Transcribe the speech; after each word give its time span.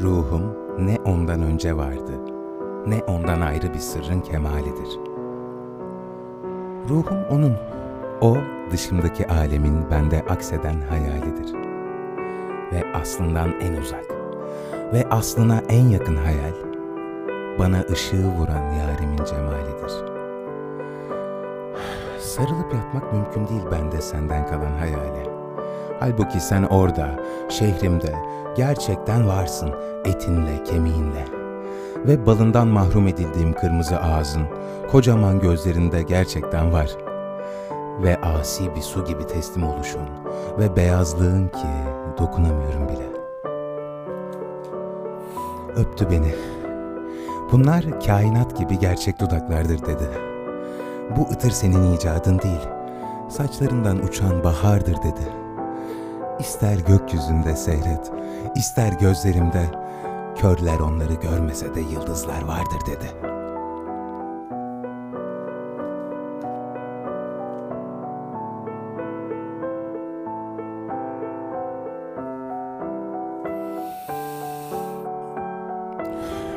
Ruhum 0.00 0.42
ne 0.78 0.98
ondan 1.04 1.42
önce 1.42 1.76
vardı, 1.76 2.12
ne 2.86 3.02
ondan 3.06 3.40
ayrı 3.40 3.74
bir 3.74 3.78
sırrın 3.78 4.20
kemalidir. 4.20 4.98
Ruhum 6.88 7.18
onun, 7.30 7.56
o 8.20 8.36
dışımdaki 8.70 9.28
alemin 9.28 9.90
bende 9.90 10.24
akseden 10.30 10.80
hayalidir. 10.80 11.54
Ve 12.72 12.92
aslından 12.94 13.60
en 13.60 13.72
uzak 13.72 14.04
ve 14.92 15.06
aslına 15.10 15.62
en 15.68 15.88
yakın 15.88 16.16
hayal, 16.16 16.54
bana 17.58 17.80
ışığı 17.90 18.26
vuran 18.26 18.72
yarimin 18.72 19.24
cemalidir. 19.24 19.92
Sarılıp 22.18 22.74
yatmak 22.74 23.12
mümkün 23.12 23.48
değil 23.48 23.70
bende 23.72 24.00
senden 24.00 24.46
kalan 24.46 24.72
hayale. 24.72 25.41
Halbuki 26.00 26.40
sen 26.40 26.62
orada, 26.62 27.10
şehrimde, 27.48 28.14
gerçekten 28.56 29.28
varsın 29.28 29.70
etinle, 30.04 30.64
kemiğinle. 30.64 31.24
Ve 32.06 32.26
balından 32.26 32.68
mahrum 32.68 33.08
edildiğim 33.08 33.52
kırmızı 33.52 33.98
ağzın, 34.00 34.42
kocaman 34.90 35.40
gözlerinde 35.40 36.02
gerçekten 36.02 36.72
var. 36.72 36.90
Ve 38.02 38.20
asi 38.20 38.74
bir 38.76 38.80
su 38.80 39.04
gibi 39.04 39.26
teslim 39.26 39.64
oluşun 39.64 40.08
ve 40.58 40.76
beyazlığın 40.76 41.48
ki 41.48 41.68
dokunamıyorum 42.18 42.88
bile. 42.88 43.12
Öptü 45.76 46.10
beni. 46.10 46.34
Bunlar 47.52 47.84
kainat 48.06 48.58
gibi 48.58 48.78
gerçek 48.78 49.20
dudaklardır 49.20 49.82
dedi. 49.86 50.08
Bu 51.16 51.22
ıtır 51.32 51.50
senin 51.50 51.92
icadın 51.92 52.38
değil, 52.38 52.68
saçlarından 53.28 53.98
uçan 53.98 54.44
bahardır 54.44 54.96
dedi.'' 54.96 55.51
İster 56.42 56.78
gökyüzünde 56.78 57.56
seyret, 57.56 58.12
ister 58.54 58.92
gözlerimde, 58.92 59.70
körler 60.36 60.78
onları 60.78 61.14
görmese 61.14 61.74
de 61.74 61.80
yıldızlar 61.80 62.42
vardır 62.42 62.80
dedi. 62.86 63.06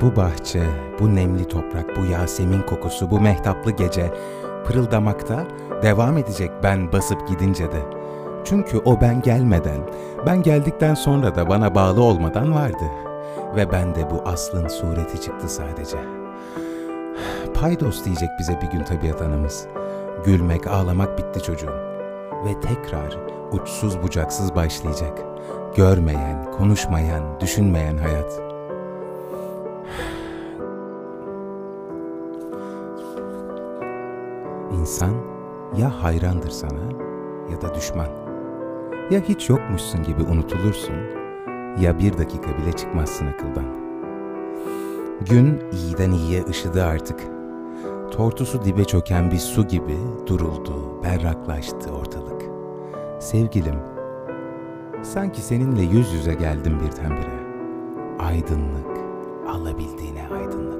Bu 0.00 0.16
bahçe, 0.16 0.62
bu 1.00 1.14
nemli 1.14 1.48
toprak, 1.48 1.96
bu 1.96 2.04
Yasemin 2.04 2.62
kokusu, 2.62 3.10
bu 3.10 3.20
mehtaplı 3.20 3.70
gece 3.70 4.12
pırıldamakta 4.66 5.44
devam 5.82 6.16
edecek 6.18 6.50
ben 6.62 6.92
basıp 6.92 7.28
gidince 7.28 7.72
de.'' 7.72 7.95
Çünkü 8.48 8.78
o 8.78 9.00
ben 9.00 9.22
gelmeden, 9.22 9.80
ben 10.26 10.42
geldikten 10.42 10.94
sonra 10.94 11.34
da 11.34 11.48
bana 11.48 11.74
bağlı 11.74 12.02
olmadan 12.02 12.54
vardı. 12.54 12.84
Ve 13.56 13.72
ben 13.72 13.94
de 13.94 14.10
bu 14.10 14.28
aslın 14.28 14.68
sureti 14.68 15.20
çıktı 15.20 15.48
sadece. 15.48 15.96
Paydos 17.54 18.04
diyecek 18.04 18.28
bize 18.38 18.60
bir 18.62 18.70
gün 18.70 18.84
tabiat 18.84 19.22
anamız. 19.22 19.66
Gülmek, 20.24 20.66
ağlamak 20.66 21.18
bitti 21.18 21.42
çocuğum. 21.42 21.74
Ve 22.44 22.60
tekrar 22.60 23.18
uçsuz 23.52 24.02
bucaksız 24.02 24.54
başlayacak. 24.54 25.18
Görmeyen, 25.76 26.52
konuşmayan, 26.58 27.40
düşünmeyen 27.40 27.96
hayat. 27.96 28.40
İnsan 34.80 35.14
ya 35.76 36.02
hayrandır 36.02 36.50
sana 36.50 36.80
ya 37.50 37.60
da 37.62 37.74
düşman. 37.74 38.25
Ya 39.10 39.20
hiç 39.20 39.48
yokmuşsun 39.50 40.02
gibi 40.02 40.22
unutulursun, 40.22 40.94
ya 41.80 41.98
bir 41.98 42.18
dakika 42.18 42.58
bile 42.58 42.72
çıkmazsın 42.72 43.26
akıldan. 43.26 43.64
Gün 45.30 45.62
iyiden 45.72 46.10
iyiye 46.10 46.44
ışıdı 46.44 46.84
artık. 46.84 47.20
Tortusu 48.10 48.64
dibe 48.64 48.84
çöken 48.84 49.30
bir 49.30 49.38
su 49.38 49.68
gibi 49.68 49.96
duruldu, 50.26 51.02
berraklaştı 51.02 51.90
ortalık. 51.90 52.42
Sevgilim, 53.20 53.78
sanki 55.02 55.40
seninle 55.40 55.82
yüz 55.82 56.12
yüze 56.12 56.34
geldim 56.34 56.80
birdenbire. 56.80 57.46
Aydınlık, 58.18 58.98
alabildiğine 59.48 60.28
aydınlık. 60.28 60.75